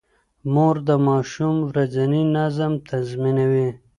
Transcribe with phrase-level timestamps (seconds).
[0.53, 3.69] مور د ماشوم ورځنی نظم تنظيموي.